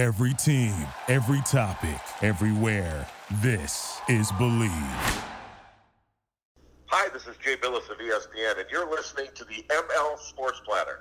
[0.00, 0.74] Every team,
[1.08, 3.06] every topic, everywhere.
[3.42, 5.22] This is Bleav.
[6.86, 11.00] Hi, this is Jay Bilas of ESPN, and you're listening to the ML Sports Platter.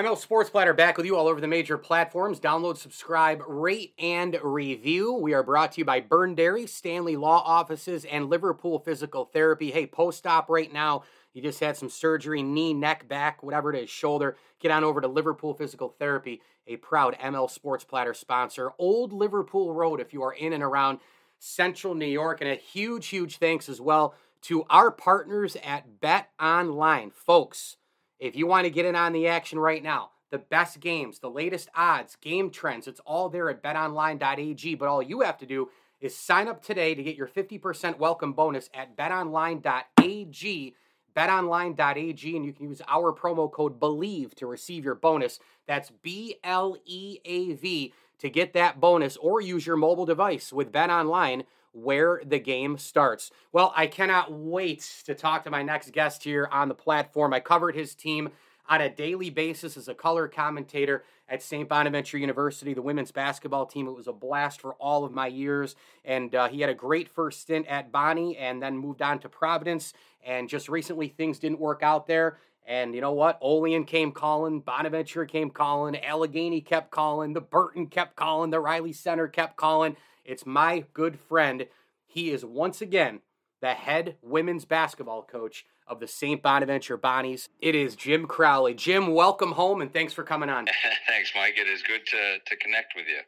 [0.00, 2.40] ML Sports Platter back with you all over the major platforms.
[2.40, 5.12] Download, subscribe, rate, and review.
[5.12, 9.70] We are brought to you by Byrne Dairy, Stanley Law Offices, and Liverpool Physical Therapy.
[9.70, 11.04] Hey, post op right now.
[11.32, 14.36] You just had some surgery, knee, neck, back, whatever it is, shoulder.
[14.58, 18.72] Get on over to Liverpool Physical Therapy, a proud ML Sports Platter sponsor.
[18.78, 20.98] Old Liverpool Road, if you are in and around
[21.38, 22.40] Central New York.
[22.40, 27.10] And a huge, huge thanks as well to our partners at Bet Online.
[27.10, 27.76] Folks,
[28.18, 31.30] if you want to get in on the action right now, the best games, the
[31.30, 34.74] latest odds, game trends, it's all there at betonline.ag.
[34.74, 38.32] But all you have to do is sign up today to get your 50% welcome
[38.32, 40.74] bonus at betonline.ag
[41.14, 45.38] betonline.ag and you can use our promo code believe to receive your bonus.
[45.66, 50.52] That's b l e a v to get that bonus or use your mobile device
[50.52, 53.30] with betonline where the game starts.
[53.52, 57.32] Well i cannot wait to talk to my next guest here on the platform.
[57.32, 58.30] I covered his team
[58.70, 61.68] on a daily basis as a color commentator at St.
[61.68, 63.88] Bonaventure University, the women's basketball team.
[63.88, 65.74] It was a blast for all of my years.
[66.04, 69.28] And uh, he had a great first stint at Bonnie and then moved on to
[69.28, 69.92] Providence.
[70.24, 72.38] And just recently, things didn't work out there.
[72.64, 73.38] And you know what?
[73.40, 78.92] Olean came calling, Bonaventure came calling, Allegany kept calling, the Burton kept calling, the Reilly
[78.92, 79.96] Center kept calling.
[80.24, 81.66] It's my good friend.
[82.06, 83.20] He is once again
[83.60, 86.40] the head women's basketball coach of the St.
[86.40, 87.48] Bonaventure Bonnies.
[87.58, 88.74] It is Jim Crowley.
[88.74, 90.66] Jim, welcome home and thanks for coming on.
[91.08, 91.58] thanks, Mike.
[91.58, 93.18] It is good to, to connect with you.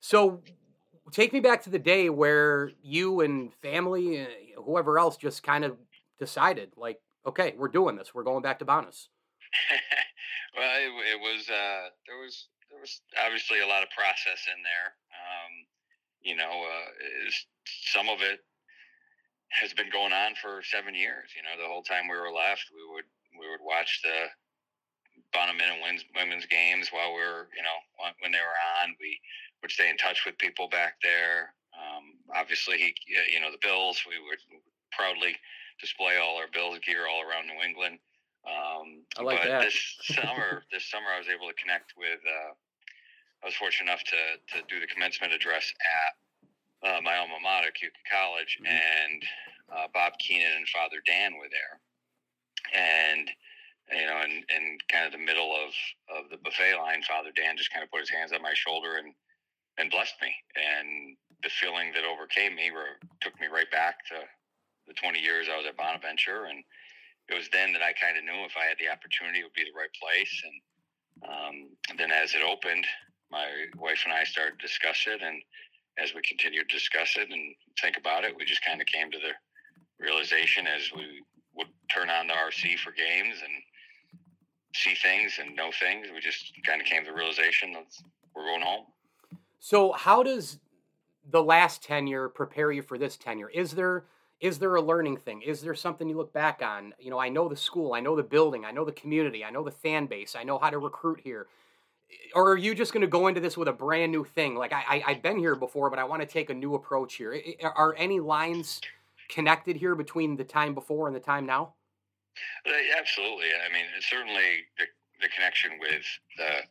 [0.00, 0.42] So,
[1.12, 4.26] take me back to the day where you and family, uh,
[4.64, 5.76] whoever else, just kind of
[6.18, 8.12] decided, like, okay, we're doing this.
[8.12, 9.08] We're going back to Bonas.
[10.58, 14.62] well, it, it was uh, there was there was obviously a lot of process in
[14.62, 14.94] there.
[15.14, 15.52] Um,
[16.22, 17.30] you know, uh,
[17.92, 18.40] some of it
[19.50, 21.34] has been going on for seven years.
[21.34, 24.30] You know, the whole time we were left, we would we would watch the
[25.34, 27.78] Bonneman and women's, women's games while we were, you know,
[28.20, 28.94] when they were on.
[28.98, 29.20] We
[29.62, 31.54] would stay in touch with people back there.
[31.74, 34.02] Um, obviously, he, you know, the Bills.
[34.06, 34.42] We would
[34.90, 35.36] proudly
[35.78, 37.98] display all our Bills gear all around New England.
[38.46, 39.62] Um, I like but that.
[39.62, 42.18] this summer, this summer, I was able to connect with.
[42.24, 42.52] Uh,
[43.42, 44.20] I was fortunate enough to
[44.56, 46.12] to do the commencement address at
[46.82, 48.72] uh, my alma mater, Keuka College, mm-hmm.
[48.72, 49.22] and
[49.72, 51.80] uh, Bob Keenan and Father Dan were there,
[52.72, 53.30] and
[53.90, 55.74] you know, in, in kind of the middle of,
[56.14, 58.96] of the buffet line, Father Dan just kind of put his hands on my shoulder
[59.02, 59.14] and
[59.78, 64.18] and blessed me, and the feeling that overcame me were, took me right back to
[64.86, 66.60] the 20 years I was at Bonaventure, and
[67.28, 69.56] it was then that I kind of knew if I had the opportunity, it would
[69.56, 70.56] be the right place, and
[71.24, 71.54] um,
[71.96, 72.84] then as it opened,
[73.30, 73.46] my
[73.78, 75.40] wife and I started to discuss it, and
[76.02, 79.10] as we continued to discuss it and think about it, we just kind of came
[79.10, 79.32] to the
[80.04, 81.22] realization as we
[81.54, 83.52] would turn on the RC for games and
[84.74, 86.08] see things and know things.
[86.12, 87.84] We just kind of came to the realization that
[88.34, 88.86] we're going home.
[89.58, 90.58] So, how does
[91.28, 93.50] the last tenure prepare you for this tenure?
[93.50, 94.04] Is there
[94.40, 95.42] is there a learning thing?
[95.42, 96.94] Is there something you look back on?
[96.98, 99.50] You know, I know the school, I know the building, I know the community, I
[99.50, 101.46] know the fan base, I know how to recruit here
[102.34, 104.54] or are you just going to go into this with a brand new thing?
[104.54, 107.14] Like I, I have been here before, but I want to take a new approach
[107.14, 107.40] here.
[107.62, 108.80] Are any lines
[109.28, 111.74] connected here between the time before and the time now?
[112.66, 113.48] Uh, absolutely.
[113.54, 114.84] I mean, certainly the,
[115.20, 116.04] the connection with
[116.36, 116.66] the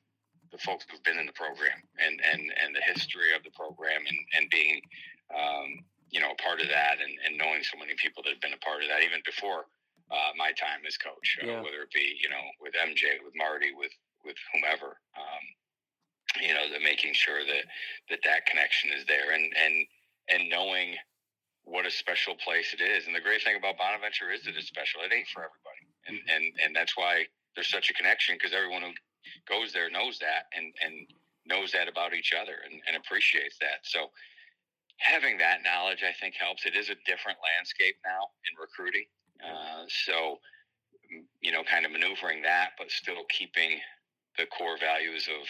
[0.51, 4.01] the folks who've been in the program and and and the history of the program
[4.01, 4.81] and and being
[5.29, 8.41] um, you know a part of that and and knowing so many people that have
[8.41, 9.69] been a part of that even before
[10.09, 11.61] uh, my time as coach, uh, yeah.
[11.61, 13.94] whether it be you know with MJ, with Marty, with
[14.25, 14.97] with whomever.
[15.18, 15.44] Um,
[16.41, 17.66] you know, the making sure that
[18.09, 19.85] that that connection is there, and and
[20.30, 20.96] and knowing
[21.63, 23.06] what a special place it is.
[23.06, 25.02] And the great thing about Bonaventure is that it's special.
[25.02, 26.30] It ain't for everybody, and mm-hmm.
[26.30, 27.25] and and that's why
[27.56, 28.94] there's such a connection because everyone who
[29.50, 31.10] goes there knows that and and
[31.45, 33.81] knows that about each other and, and appreciates that.
[33.83, 34.13] So
[34.98, 36.65] having that knowledge, I think, helps.
[36.65, 39.10] It is a different landscape now in recruiting.
[39.42, 40.38] Uh, so
[41.42, 43.80] you know, kind of maneuvering that, but still keeping
[44.39, 45.44] the core values of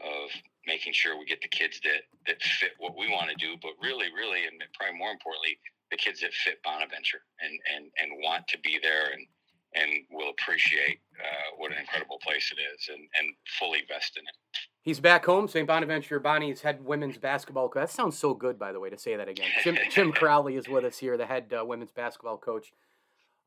[0.00, 0.28] of
[0.66, 3.72] making sure we get the kids that that fit what we want to do, but
[3.80, 5.56] really, really, and probably more importantly,
[5.90, 9.26] the kids that fit Bonaventure and and and want to be there and
[9.74, 14.24] and will appreciate uh, what an incredible place it is and and fully vest in
[14.24, 14.36] it.
[14.82, 15.66] He's back home, St.
[15.66, 16.20] Bonaventure.
[16.20, 17.82] Bonnie's head women's basketball coach.
[17.82, 19.48] That sounds so good, by the way, to say that again.
[19.64, 22.72] Jim, Jim Crowley is with us here, the head uh, women's basketball coach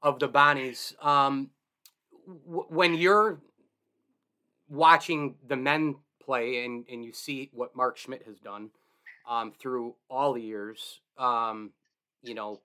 [0.01, 0.93] of the Bonnies.
[1.01, 1.51] Um,
[2.45, 3.39] w- when you're
[4.69, 8.69] watching the men play and, and you see what Mark Schmidt has done
[9.27, 11.01] um, through all the years.
[11.17, 11.71] Um,
[12.23, 12.61] you know,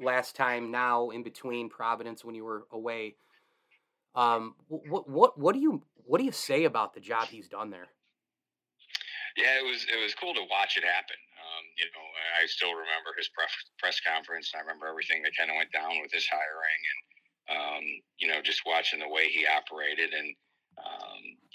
[0.00, 3.16] last time now in between Providence when you were away.
[4.14, 7.70] Um, what what what do you what do you say about the job he's done
[7.70, 7.88] there?
[9.36, 11.20] Yeah, it was it was cool to watch it happen.
[11.36, 12.06] Um, you know,
[12.40, 14.52] I still remember his press press conference.
[14.56, 17.00] I remember everything that kind of went down with his hiring, and
[17.52, 17.84] um,
[18.18, 20.34] you know, just watching the way he operated, and
[20.80, 21.05] um,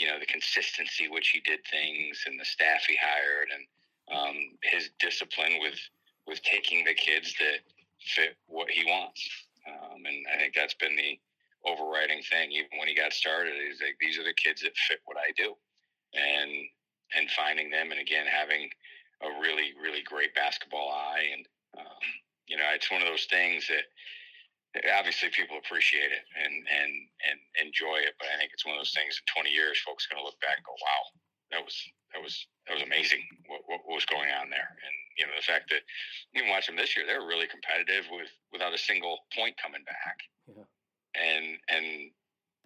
[0.02, 3.64] you know, the consistency which he did things, and the staff he hired, and
[4.18, 5.78] um, his discipline with
[6.26, 7.62] with taking the kids that
[8.02, 9.22] fit what he wants.
[9.68, 11.20] Um, and I think that's been the
[11.70, 12.52] overriding thing.
[12.52, 15.30] Even when he got started, he's like, these are the kids that fit what I
[15.38, 15.54] do,
[16.16, 16.52] and
[17.16, 18.72] and finding them, and again having
[19.22, 21.46] a really really great basketball eye, and
[21.78, 22.06] um,
[22.48, 23.86] you know it's one of those things that
[24.96, 26.92] obviously people appreciate it and and
[27.28, 29.20] and enjoy it, but I think it's one of those things.
[29.20, 31.02] In 20 years, folks are going to look back and go, "Wow,
[31.52, 31.76] that was
[32.14, 32.34] that was
[32.68, 33.24] that was amazing.
[33.48, 35.84] What, what, was going on there?" And you know the fact that
[36.32, 39.84] you can watch them this year; they're really competitive with without a single point coming
[39.84, 40.68] back, yeah.
[41.20, 41.86] and and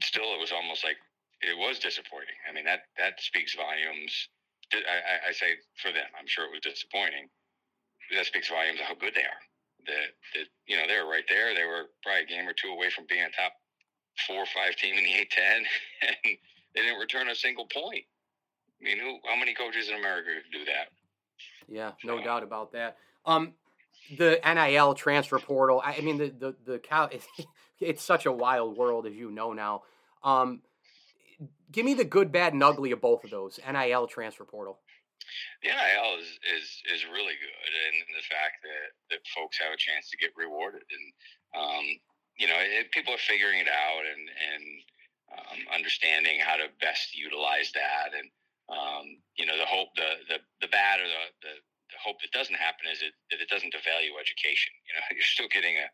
[0.04, 0.98] still it was almost like
[1.42, 2.38] it was disappointing.
[2.46, 4.30] I mean that that speaks volumes
[4.74, 7.30] I, I, say for them, I'm sure it was disappointing.
[8.14, 9.42] That speaks volumes of how good they are.
[9.86, 11.54] That, that you know they were right there.
[11.54, 13.54] They were probably a game or two away from being a top
[14.28, 15.58] four or five team in the A10,
[16.02, 16.38] and
[16.74, 18.04] they didn't return a single point.
[18.82, 19.20] I mean, who?
[19.26, 20.90] How many coaches in America could do that?
[21.68, 22.98] Yeah, no so, doubt about that.
[23.26, 23.54] Um,
[24.18, 25.82] the NIL transfer portal.
[25.84, 27.10] I, I mean, the the the cow.
[27.22, 27.28] It's,
[27.82, 29.84] it's such a wild world, as you know now.
[30.24, 30.62] Um,
[31.70, 34.80] give me the good, bad, and ugly of both of those NIL transfer portal.
[35.64, 39.80] The NIL is, is is really good, and the fact that that folks have a
[39.80, 41.06] chance to get rewarded, and
[41.56, 41.86] um,
[42.38, 44.66] you know, it, people are figuring it out and and
[45.34, 48.28] um, understanding how to best utilize that, and
[48.70, 51.54] um, you know, the hope, the the the bad or the, the
[51.94, 54.74] the hope that doesn't happen is it, that it doesn't devalue education.
[54.86, 55.88] You know, you're still getting a,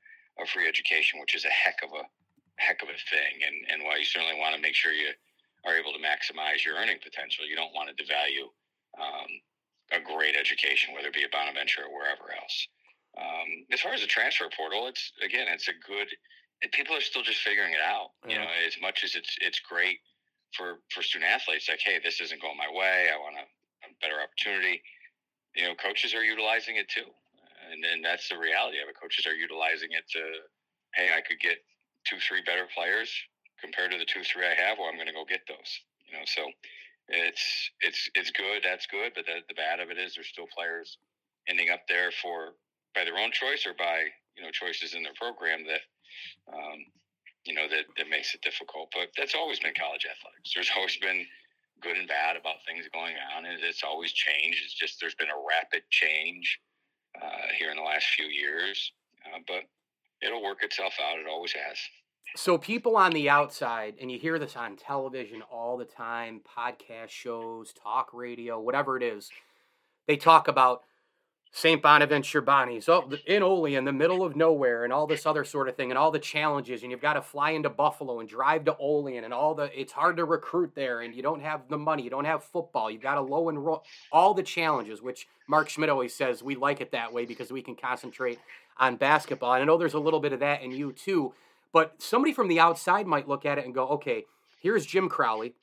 [0.44, 2.04] a free education, which is a heck of a
[2.60, 5.14] heck of a thing, and and while you certainly want to make sure you
[5.66, 7.46] are able to maximize your earning potential.
[7.46, 8.50] You don't want to devalue
[9.00, 9.30] um,
[9.92, 12.68] a great education, whether it be at Bonaventure or wherever else.
[13.18, 16.08] Um, as far as the transfer portal, it's again, it's a good.
[16.72, 18.12] People are still just figuring it out.
[18.26, 18.34] Yeah.
[18.34, 20.00] You know, as much as it's it's great
[20.56, 23.10] for for student athletes, like, hey, this isn't going my way.
[23.12, 23.46] I want a,
[23.88, 24.82] a better opportunity.
[25.56, 27.12] You know, coaches are utilizing it too,
[27.72, 28.96] and then that's the reality of it.
[28.96, 30.24] Coaches are utilizing it to,
[30.96, 31.60] hey, I could get
[32.08, 33.12] two, three better players
[33.60, 35.72] compared to the two three I have, well, I'm going to go get those.
[36.08, 36.50] You know, so
[37.12, 38.62] it's it's it's good.
[38.64, 39.12] That's good.
[39.16, 40.98] But the, the bad of it is there's still players
[41.48, 42.56] ending up there for
[42.96, 45.84] by their own choice or by you know choices in their program that
[46.54, 46.80] um,
[47.46, 48.90] you know that that makes it difficult.
[48.96, 50.52] But that's always been college athletics.
[50.56, 51.26] There's always been
[51.82, 54.62] good and bad about things going on, and it's always changed.
[54.64, 56.60] It's just there's been a rapid change
[57.22, 58.94] uh, here in the last few years,
[59.26, 59.66] uh, but
[60.22, 61.20] it'll work itself out.
[61.20, 61.78] It always has.
[62.36, 67.10] So people on the outside, and you hear this on television all the time, podcast
[67.10, 69.30] shows, talk radio, whatever it is,
[70.08, 70.84] they talk about
[71.54, 71.82] St.
[71.82, 75.68] Bonaventure Bonnies, oh, in Ole, in the middle of nowhere, and all this other sort
[75.68, 78.64] of thing, and all the challenges, and you've got to fly into Buffalo and drive
[78.66, 81.78] to Olean, and all the, it's hard to recruit there, and you don't have the
[81.78, 85.68] money, you don't have football, you've got a low enroll, all the challenges, which Mark
[85.68, 88.40] Schmidt always says we like it that way because we can concentrate
[88.78, 89.54] on basketball.
[89.54, 91.34] And I know there's a little bit of that in you too.
[91.74, 94.26] But somebody from the outside might look at it and go, okay,
[94.60, 95.54] here's Jim Crowley.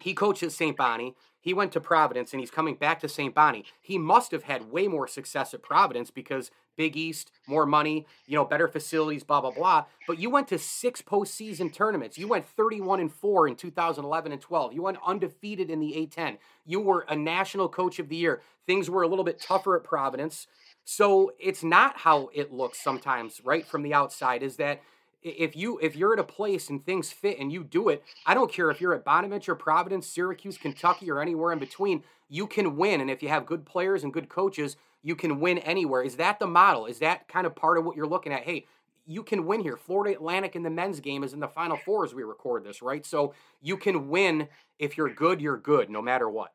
[0.00, 0.76] He coaches St.
[0.76, 1.14] Bonnie.
[1.40, 3.34] He went to Providence and he's coming back to St.
[3.34, 3.64] Bonnie.
[3.80, 8.34] He must have had way more success at Providence because Big East, more money, you
[8.34, 9.84] know, better facilities, blah, blah, blah.
[10.06, 12.18] But you went to six postseason tournaments.
[12.18, 14.72] You went 31 and 4 in 2011 and 12.
[14.72, 16.38] You went undefeated in the A10.
[16.64, 18.42] You were a national coach of the year.
[18.66, 20.46] Things were a little bit tougher at Providence.
[20.84, 24.82] So it's not how it looks sometimes, right, from the outside, is that
[25.24, 28.34] if you if you're at a place and things fit and you do it, I
[28.34, 32.76] don't care if you're at Bonaventure, Providence, Syracuse, Kentucky, or anywhere in between, you can
[32.76, 33.00] win.
[33.00, 36.02] And if you have good players and good coaches, you can win anywhere.
[36.02, 36.86] Is that the model?
[36.86, 38.42] Is that kind of part of what you're looking at?
[38.42, 38.66] Hey,
[39.06, 39.76] you can win here.
[39.76, 42.82] Florida Atlantic in the men's game is in the final four as we record this,
[42.82, 43.04] right?
[43.04, 46.52] So you can win if you're good, you're good, no matter what.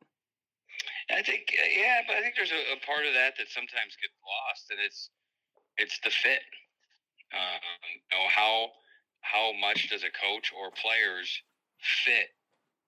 [1.09, 4.13] I think, yeah, but I think there's a, a part of that that sometimes gets
[4.21, 5.09] lost, and it's
[5.77, 6.41] it's the fit.
[7.33, 7.61] Um,
[7.93, 8.71] you know, how
[9.21, 11.29] how much does a coach or players
[12.05, 12.33] fit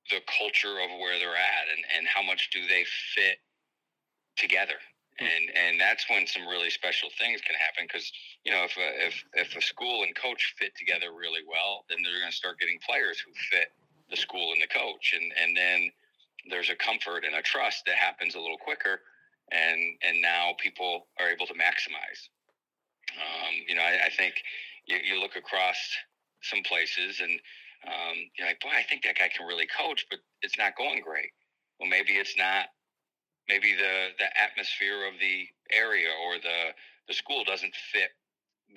[0.10, 3.38] the culture of where they're at, and, and how much do they fit
[4.38, 4.82] together?
[5.20, 5.26] Hmm.
[5.26, 8.12] And and that's when some really special things can happen because
[8.44, 12.00] you know if a, if if a school and coach fit together really well, then
[12.04, 13.70] they're going to start getting players who fit
[14.10, 15.92] the school and the coach, and and then
[16.50, 19.02] there's a comfort and a trust that happens a little quicker,
[19.52, 22.30] and and now people are able to maximize.
[23.18, 24.36] Um, you know, I, I think
[24.86, 25.78] you, you look across
[26.44, 27.32] some places and
[27.88, 31.02] um, you're like, boy, I think that guy can really coach, but it's not going
[31.02, 31.32] great.
[31.80, 32.68] Well, maybe it's not.
[33.50, 36.72] Maybe the the atmosphere of the area or the
[37.08, 38.12] the school doesn't fit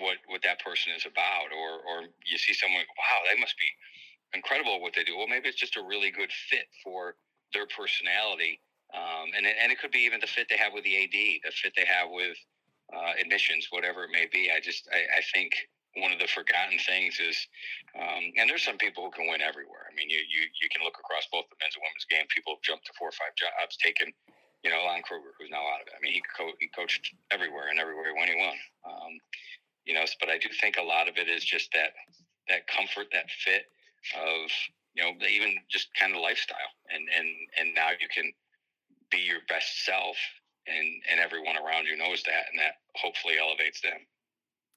[0.01, 3.71] what what that person is about, or or you see someone, wow, they must be
[4.35, 5.17] incredible at what they do.
[5.17, 7.17] Well, maybe it's just a really good fit for
[7.53, 8.61] their personality,
[8.95, 11.53] um, and and it could be even the fit they have with the AD, the
[11.53, 12.37] fit they have with
[12.93, 14.51] uh, admissions, whatever it may be.
[14.51, 15.55] I just I, I think
[15.97, 17.39] one of the forgotten things is,
[17.95, 19.87] um, and there's some people who can win everywhere.
[19.87, 22.27] I mean, you, you you can look across both the men's and women's game.
[22.29, 24.11] People have jumped to four or five jobs, taken,
[24.67, 25.95] you know, Lon Kruger, who's now out of it.
[25.95, 28.59] I mean, he co- he coached everywhere and everywhere when he won.
[28.83, 29.13] Um,
[29.87, 31.95] you know, but I do think a lot of it is just that
[32.51, 33.71] that comfort, that fit
[34.19, 34.51] of
[34.95, 38.33] you know, even just kind of lifestyle, and and and now you can
[39.11, 40.17] be your best self,
[40.67, 43.99] and and everyone around you knows that, and that hopefully elevates them.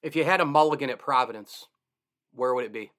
[0.02, 1.66] If you had a mulligan at Providence,
[2.32, 2.92] where would it be?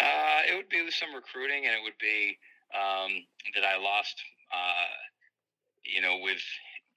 [0.00, 2.38] Uh, it would be with some recruiting, and it would be
[2.74, 3.12] um,
[3.54, 4.14] that I lost,
[4.52, 4.94] uh,
[5.84, 6.42] you know, with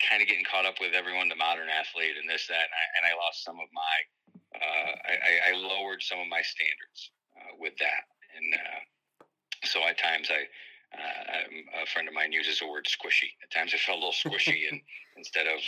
[0.01, 2.86] kind of getting caught up with everyone, the modern athlete, and this, that, and I,
[2.98, 3.96] and I lost some of my,
[4.58, 8.80] uh, I, I, lowered some of my standards uh, with that, and uh,
[9.63, 10.48] so at times I.
[10.93, 13.31] Uh, a friend of mine uses the word squishy.
[13.43, 14.81] At times I felt a little squishy, and
[15.17, 15.62] instead of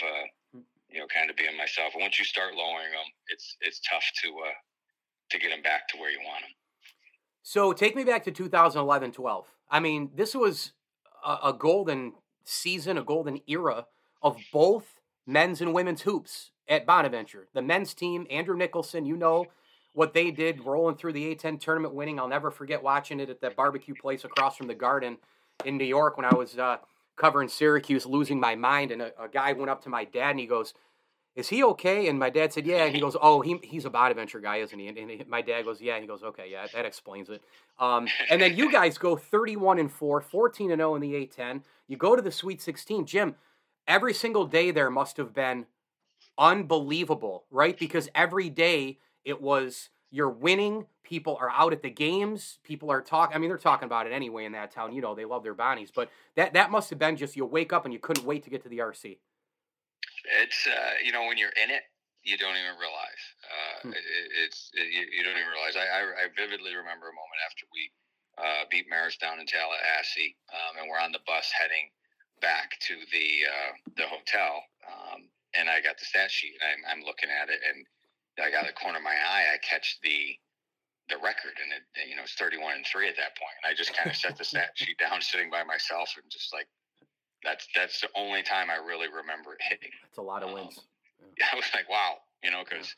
[0.94, 1.92] you know, kind of being myself.
[1.94, 4.54] And once you start lowering them, it's it's tough to uh,
[5.30, 6.50] to get them back to where you want them.
[7.42, 9.44] So take me back to 2011-12.
[9.70, 10.72] I mean, this was
[11.22, 12.14] a, a golden
[12.44, 13.86] season, a golden era
[14.22, 17.48] of both men's and women's hoops at Bonaventure.
[17.52, 19.48] The men's team, Andrew Nicholson, you know
[19.94, 22.18] what they did rolling through the A10 tournament winning.
[22.18, 25.16] I'll never forget watching it at that barbecue place across from the garden
[25.64, 26.78] in New York when I was uh,
[27.16, 28.90] covering Syracuse, losing my mind.
[28.90, 30.74] And a, a, guy went up to my dad and he goes,
[31.36, 33.90] "Is he okay?" And my dad said, "Yeah." And he goes, "Oh, he, he's a
[33.90, 36.66] Bonaventure guy, isn't he?" And, and my dad goes, "Yeah." And he goes, "Okay, yeah,
[36.74, 37.40] that explains it."
[37.78, 41.62] Um, and then you guys go 31 and 4, 14 and 0 in the A10.
[41.86, 43.06] You go to the Sweet 16.
[43.06, 43.36] Jim,
[43.86, 45.66] every single day there must have been
[46.36, 47.78] unbelievable, right?
[47.78, 50.86] Because every day it was you're winning.
[51.02, 52.58] People are out at the games.
[52.62, 53.34] People are talking.
[53.34, 54.94] I mean, they're talking about it anyway in that town.
[54.94, 55.90] You know, they love their Bonnies.
[55.94, 58.50] But that that must have been just you wake up and you couldn't wait to
[58.50, 59.18] get to the RC.
[60.40, 61.82] It's uh, you know when you're in it,
[62.22, 63.24] you don't even realize.
[63.42, 63.92] Uh, hmm.
[63.92, 64.04] it,
[64.46, 65.76] it's it, you, you, don't even realize.
[65.76, 67.92] I, I, I, vividly remember a moment after we
[68.40, 71.92] uh, beat Marist down in Tallahassee, um, and we're on the bus heading
[72.40, 76.82] back to the uh, the hotel, um, and I got the stat sheet, and I'm,
[76.86, 77.84] I'm looking at it, and
[78.42, 80.38] I got the corner of my eye, I catch the
[81.08, 83.54] the record, and it you know it's thirty one and three at that point.
[83.62, 86.52] and I just kind of set the stat sheet down, sitting by myself, and just
[86.52, 86.66] like
[87.42, 89.92] that's that's the only time I really remember it hitting.
[90.02, 90.78] That's a lot of wins.
[90.78, 91.46] Um, yeah.
[91.52, 92.94] I was like, wow, you know, because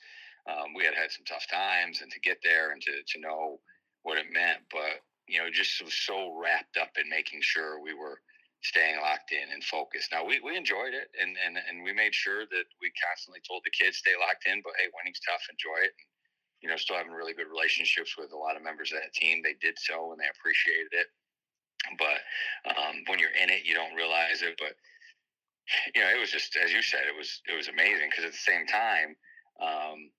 [0.49, 3.61] um, we had had some tough times, and to get there and to to know
[4.03, 7.93] what it meant, but you know, just was so wrapped up in making sure we
[7.93, 8.21] were
[8.67, 10.11] staying locked in and focused.
[10.11, 13.63] Now we, we enjoyed it and, and, and we made sure that we constantly told
[13.63, 15.95] the kids stay locked in, but hey, winning's tough, enjoy it.
[15.95, 16.07] And,
[16.61, 19.39] you know, still having really good relationships with a lot of members of that team.
[19.41, 21.09] They did so and they appreciated it.
[21.95, 22.21] But
[22.75, 24.59] um, when you're in it, you don't realize it.
[24.59, 24.75] But
[25.95, 28.33] you know, it was just as you said, it was it was amazing because at
[28.33, 29.15] the same time,
[29.63, 30.11] um,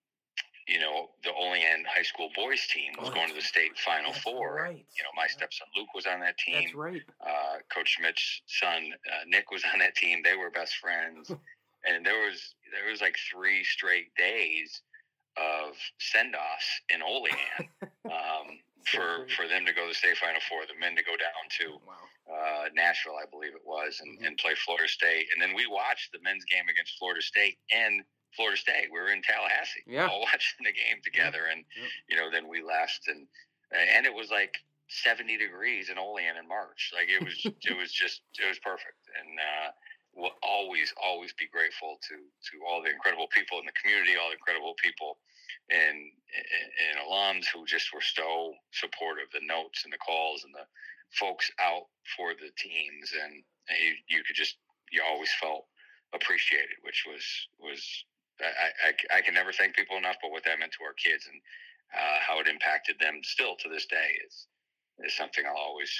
[0.67, 4.11] you know, the Olean High School boys team was oh, going to the state Final
[4.11, 4.55] Four.
[4.55, 4.75] Right.
[4.75, 6.63] You know, my stepson Luke was on that team.
[6.63, 7.01] That's right.
[7.25, 10.19] Uh, Coach Schmidt's son uh, Nick was on that team.
[10.23, 11.29] They were best friends,
[11.87, 14.81] and there was there was like three straight days
[15.37, 17.69] of send offs in Olean
[18.11, 21.15] um, for for them to go to the state Final Four, the men to go
[21.15, 22.03] down to wow.
[22.27, 24.25] uh, Nashville, I believe it was, and, mm-hmm.
[24.25, 25.31] and play Florida State.
[25.31, 28.03] And then we watched the men's game against Florida State and
[28.37, 28.93] Florida State.
[28.93, 30.07] We were in Tallahassee, yeah.
[30.07, 31.89] all watching the game together, and yeah.
[32.07, 33.27] you know, then we left, and
[33.73, 34.55] and it was like
[34.87, 36.93] 70 degrees in Olean in March.
[36.95, 37.35] Like it was,
[37.67, 39.69] it was just, it was perfect, and uh,
[40.15, 44.29] we'll always, always be grateful to to all the incredible people in the community, all
[44.29, 45.17] the incredible people
[45.69, 45.97] and
[46.37, 49.27] and alums who just were so supportive.
[49.33, 50.67] The notes and the calls and the
[51.11, 53.43] folks out for the teams, and
[53.81, 54.57] you, you could just,
[54.91, 55.65] you always felt
[56.13, 57.23] appreciated, which was
[57.59, 57.81] was
[58.41, 61.27] I, I, I, can never thank people enough, but what that meant to our kids
[61.31, 61.41] and
[61.93, 64.47] uh, how it impacted them still to this day is
[65.05, 65.91] is something I'll always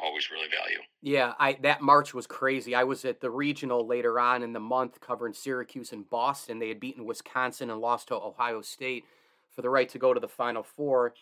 [0.00, 0.78] always really value.
[1.02, 2.74] Yeah, I that March was crazy.
[2.74, 6.58] I was at the regional later on in the month covering Syracuse and Boston.
[6.58, 9.04] They had beaten Wisconsin and lost to Ohio State
[9.50, 11.14] for the right to go to the Final Four,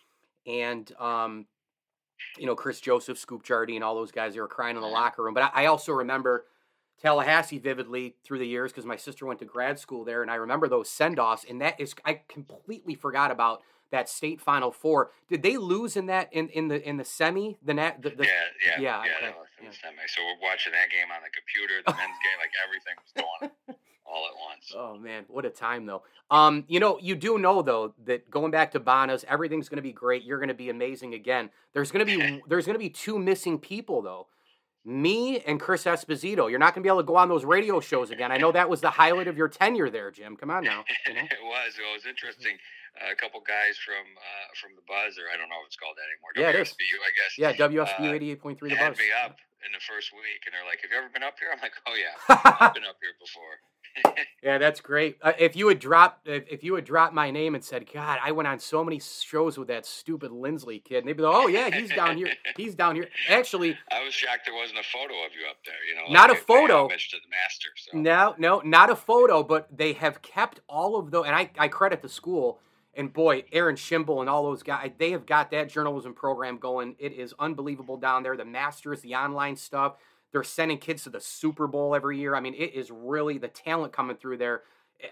[0.46, 1.46] and um,
[2.38, 5.22] you know, Kris Joseph, Scoop Jardine, all those guys, they were crying in the locker
[5.22, 5.34] room.
[5.34, 6.46] But I, I also remember
[7.00, 10.34] Tallahassee vividly through the years because my sister went to grad school there, and I
[10.34, 11.44] remember those send offs.
[11.48, 15.10] And that is, I completely forgot about that state final four.
[15.28, 17.56] Did they lose in that in, in the in the semi?
[17.62, 18.02] The net.
[18.02, 18.30] The, the, yeah,
[18.64, 19.28] yeah, yeah, yeah.
[19.28, 19.68] okay, yeah.
[19.70, 20.02] the semi.
[20.08, 23.78] So we're watching that game on the computer, the men's game, like everything was going
[24.06, 24.72] all at once.
[24.76, 26.02] Oh man, what a time though.
[26.30, 29.82] Um, you know, you do know though that going back to Bonas, everything's going to
[29.82, 30.24] be great.
[30.24, 31.50] You're going to be amazing again.
[31.72, 34.26] There's going to be there's going to be two missing people though.
[34.84, 36.48] Me and Chris Esposito.
[36.48, 38.32] You're not going to be able to go on those radio shows again.
[38.32, 40.36] I know that was the highlight of your tenure there, Jim.
[40.36, 40.84] Come on now.
[41.06, 41.20] You know?
[41.30, 41.76] it was.
[41.76, 42.56] It was interesting.
[42.96, 45.78] Uh, a couple guys from uh, from the Buzz, or I don't know if it's
[45.78, 46.32] called that anymore.
[46.34, 46.50] Yeah.
[46.58, 47.32] WSBU, I guess.
[47.38, 48.70] Yeah, WSBU uh, eighty eight point three.
[48.70, 48.98] The had buzz.
[48.98, 51.54] me up in the first week, and they're like, "Have you ever been up here?"
[51.54, 52.18] I'm like, "Oh yeah,
[52.58, 53.62] I've been up here before."
[54.42, 55.18] Yeah, that's great.
[55.20, 58.18] Uh, if you had dropped, if, if you had dropped my name and said, "God,
[58.22, 61.34] I went on so many shows with that stupid Lindsley kid," and they'd be like,
[61.34, 62.32] "Oh yeah, he's down here.
[62.56, 65.74] He's down here." Actually, I was shocked there wasn't a photo of you up there.
[65.86, 66.84] You know, Not a photo.
[66.84, 67.68] homage to the master.
[67.76, 67.98] So.
[67.98, 71.68] No, no, not a photo, but they have kept all of those, and I, I
[71.68, 72.60] credit the school.
[72.94, 76.96] And boy, Aaron Chimbel and all those guys, they have got that journalism program going.
[76.98, 78.36] It is unbelievable down there.
[78.36, 79.94] The Masters, the online stuff.
[80.32, 82.34] They're sending kids to the Super Bowl every year.
[82.34, 84.62] I mean, it is really the talent coming through there.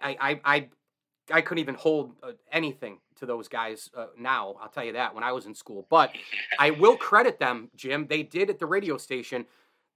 [0.02, 0.68] I, I, I,
[1.30, 4.54] I couldn't even hold uh, anything to those guys uh, now.
[4.62, 5.86] I'll tell you that when I was in school.
[5.90, 6.12] But
[6.58, 8.06] I will credit them, Jim.
[8.08, 9.44] They did at the radio station.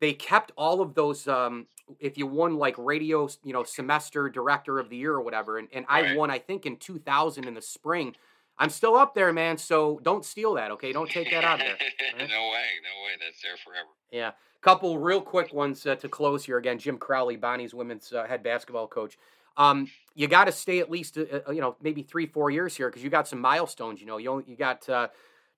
[0.00, 1.28] They kept all of those.
[1.28, 1.66] Um,
[2.00, 5.68] if you won like radio, you know, semester director of the year or whatever, and,
[5.72, 6.16] and I Right.
[6.16, 8.16] won, I think in 2000 in the spring.
[8.58, 9.56] I'm still up there, man.
[9.58, 10.92] So don't steal that, okay?
[10.92, 11.76] Don't take that out of there.
[12.18, 13.14] no way, no way.
[13.20, 13.88] That's there forever.
[14.10, 14.32] Yeah.
[14.62, 16.56] Couple real quick ones uh, to close here.
[16.56, 19.18] Again, Jim Crowley, Bonnie's women's uh, head basketball coach.
[19.56, 22.76] Um, you got to stay at least, uh, uh, you know, maybe three, four years
[22.76, 24.00] here because you got some milestones.
[24.00, 25.08] You know, you only, you got uh,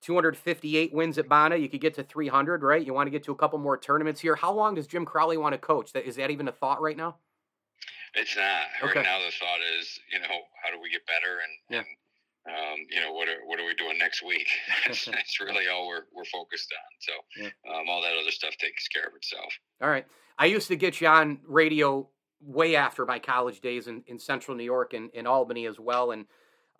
[0.00, 1.58] 258 wins at Bonnie.
[1.58, 2.84] You could get to 300, right?
[2.84, 4.36] You want to get to a couple more tournaments here.
[4.36, 5.92] How long does Jim Crowley want to coach?
[5.92, 7.16] That is that even a thought right now?
[8.14, 8.88] It's not.
[8.90, 9.00] Okay.
[9.00, 10.28] Right now, the thought is, you know,
[10.62, 11.78] how do we get better, and, Yeah.
[11.78, 11.86] and
[12.46, 14.46] um, you know, what are what are we doing next week?
[14.86, 16.92] that's, that's really all we're we're focused on.
[17.00, 17.74] So, Yeah.
[17.80, 19.52] um, all that other stuff takes care of itself.
[19.82, 20.06] All right.
[20.38, 22.08] I used to get you on radio
[22.40, 26.10] way after my college days in, in central New York and in Albany as well.
[26.10, 26.26] And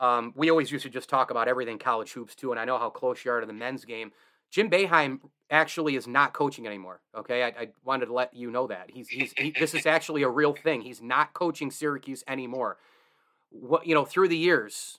[0.01, 2.51] um, we always used to just talk about everything college hoops too.
[2.51, 4.11] And I know how close you are to the men's game.
[4.51, 7.01] Jim Boeheim actually is not coaching anymore.
[7.17, 7.45] Okay.
[7.45, 8.91] I, I wanted to let you know that.
[8.93, 10.83] He's, he's, he, this is actually a real thing.
[10.83, 12.77] He's not coaching Syracuse anymore.
[13.51, 14.99] What, you know, through the years,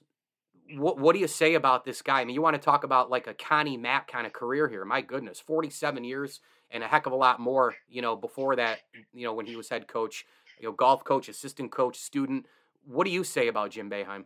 [0.74, 2.22] what, what do you say about this guy?
[2.22, 4.86] I mean, you want to talk about like a Connie Mack kind of career here.
[4.86, 6.40] My goodness, 47 years
[6.72, 8.80] and a heck of a lot more, you know, before that,
[9.14, 10.26] you know, when he was head coach,
[10.60, 12.46] you know, golf coach, assistant coach, student.
[12.86, 14.26] What do you say about Jim Boeheim?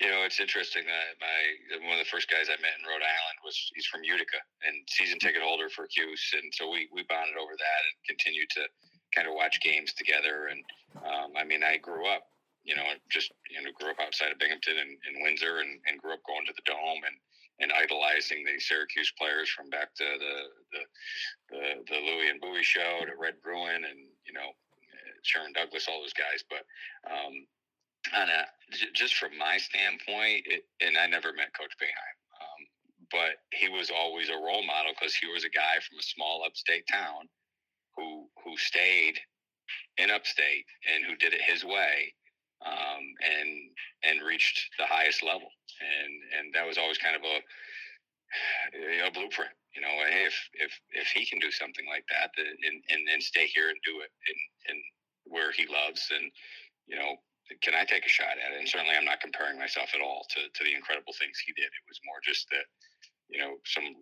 [0.00, 3.04] You know, it's interesting that my one of the first guys I met in Rhode
[3.04, 7.04] Island was he's from Utica and season ticket holder for Cuse, and so we we
[7.04, 8.62] bonded over that and continued to
[9.14, 10.48] kind of watch games together.
[10.50, 10.64] And
[11.04, 12.24] um, I mean, I grew up,
[12.64, 13.32] you know, just
[13.74, 16.66] grew up outside of Binghamton and, and Windsor, and, and grew up going to the
[16.66, 17.16] Dome and
[17.60, 20.36] and idolizing the Syracuse players from back to the
[20.72, 20.82] the
[21.50, 24.50] the, the Louis and Bouie show to Red Bruin and you know
[25.22, 26.64] Sherman Douglas, all those guys, but.
[27.08, 27.46] Um,
[28.14, 28.44] on a
[28.94, 32.60] just from my standpoint, it, and I never met Coach Boeheim, um,
[33.10, 36.42] but he was always a role model because he was a guy from a small
[36.44, 37.28] upstate town
[37.96, 39.18] who who stayed
[39.98, 42.12] in upstate and who did it his way,
[42.64, 43.50] um, and
[44.04, 45.48] and reached the highest level,
[45.80, 47.36] and and that was always kind of a
[49.06, 49.52] a blueprint.
[49.74, 53.46] You know, hey, if if if he can do something like that, and and stay
[53.46, 54.38] here and do it in
[54.74, 54.82] in
[55.24, 56.30] where he loves, and
[56.86, 57.16] you know,
[57.60, 58.58] can I take a shot at it?
[58.58, 61.68] And certainly, I'm not comparing myself at all to, to the incredible things he did.
[61.68, 62.66] It was more just that,
[63.28, 63.96] you know, some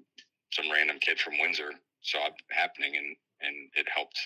[0.53, 4.18] some random kid from Windsor saw it happening, and and it helped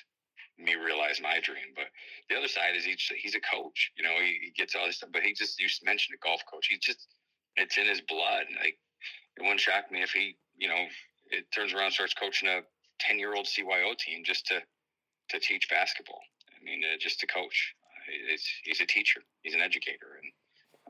[0.58, 1.74] me realize my dream.
[1.74, 1.86] But
[2.28, 3.90] the other side is he's he's a coach.
[3.96, 6.42] You know, he, he gets all this stuff, but he just you mentioned a golf
[6.50, 6.68] coach.
[6.68, 7.08] He just
[7.56, 8.46] it's in his blood.
[8.60, 8.78] Like
[9.36, 10.84] it wouldn't shock me if he, you know,
[11.30, 12.60] it turns around starts coaching a
[13.00, 14.60] ten year old CYO team just to
[15.30, 16.20] to teach basketball.
[16.50, 17.74] I mean, uh, just to coach
[18.08, 19.20] it's, he's a teacher.
[19.42, 20.32] He's an educator, and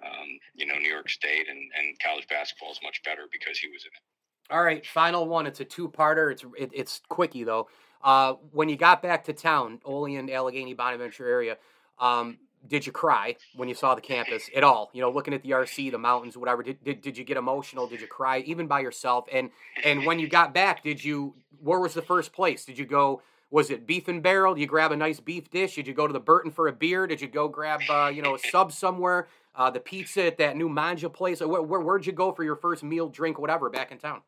[0.05, 3.68] um, you know, New York State and, and college basketball is much better because he
[3.68, 4.55] was in it.
[4.55, 5.46] All right, final one.
[5.46, 6.33] It's a two-parter.
[6.33, 7.68] It's it, it's quickie though.
[8.05, 11.57] Uh, when you got back to town, Olean, Allegany, Bonaventure area,
[11.99, 12.38] um,
[12.69, 14.90] did you cry when you saw the campus at all?
[14.93, 16.62] You know, looking at the RC, the mountains, whatever.
[16.62, 17.87] Did, did, did you get emotional?
[17.87, 19.27] Did you cry even by yourself?
[19.33, 19.51] And
[19.85, 21.35] and when you got back, did you?
[21.61, 22.64] Where was the first place?
[22.64, 23.23] Did you go?
[23.51, 24.55] Was it beef and barrel?
[24.55, 25.77] Did you grab a nice beef dish?
[25.77, 27.07] Did you go to the Burton for a beer?
[27.07, 29.29] Did you go grab uh, you know a sub somewhere?
[29.55, 31.40] Uh, the pizza at that new manja place.
[31.40, 34.23] Where, where where'd you go for your first meal, drink, whatever, back in town?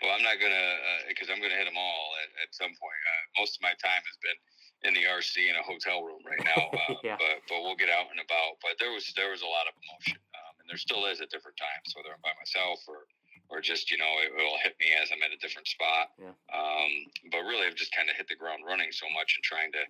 [0.01, 0.77] Well, I'm not gonna
[1.09, 2.14] because uh, I'm gonna hit them all
[2.55, 3.01] some point.
[3.03, 4.39] Uh, most of my time has been
[4.87, 7.19] in the RC in a hotel room right now, uh, yeah.
[7.19, 8.61] but but we'll get out and about.
[8.63, 11.27] But there was there was a lot of emotion, um, and there still is at
[11.33, 13.07] different times, whether I'm by myself or
[13.49, 16.15] or just you know it, will hit me as I'm at a different spot.
[16.17, 16.33] Yeah.
[16.53, 16.91] Um,
[17.29, 19.83] but really, I've just kind of hit the ground running so much and trying to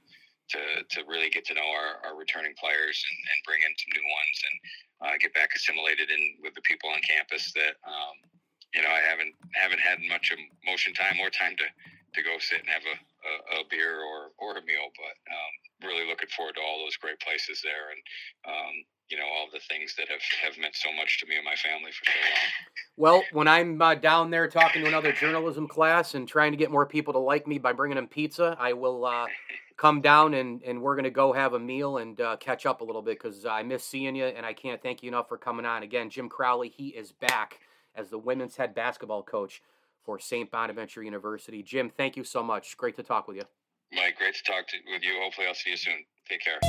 [0.55, 0.61] to
[0.95, 4.05] to really get to know our, our returning players and, and bring in some new
[4.05, 4.55] ones and
[5.01, 8.15] uh, get back assimilated in with the people on campus that um,
[8.73, 10.31] you know I haven't haven't had much
[10.65, 11.67] motion time or time to
[12.13, 15.53] to go sit and have a, a, a beer or or a meal, but um,
[15.89, 18.01] really looking forward to all those great places there and
[18.47, 18.73] um,
[19.09, 21.55] you know all the things that have, have meant so much to me and my
[21.55, 22.49] family for so long.
[22.97, 26.71] Well, when I'm uh, down there talking to another journalism class and trying to get
[26.71, 29.27] more people to like me by bringing them pizza, I will uh,
[29.77, 32.81] come down and, and we're going to go have a meal and uh, catch up
[32.81, 35.37] a little bit because I miss seeing you and I can't thank you enough for
[35.37, 35.83] coming on.
[35.83, 37.59] Again, Jim Crowley, he is back
[37.95, 39.61] as the women's head basketball coach
[40.05, 40.49] for St.
[40.51, 41.63] Bonaventure University.
[41.63, 42.77] Jim, thank you so much.
[42.77, 43.43] Great to talk with you.
[43.93, 45.13] Mike, great to talk to, with you.
[45.21, 46.05] Hopefully, I'll see you soon.
[46.29, 46.59] Take care.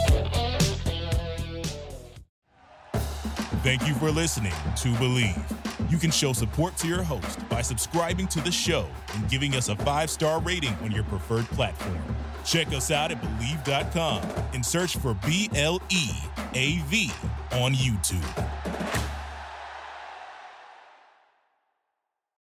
[3.62, 5.90] Thank you for listening to Bleav.
[5.90, 9.68] You can show support to your host by subscribing to the show and giving us
[9.68, 11.98] a five star rating on your preferred platform.
[12.44, 14.22] Check us out at Bleav.com
[14.54, 16.10] and search for B L E
[16.54, 17.10] A V
[17.52, 18.75] on YouTube.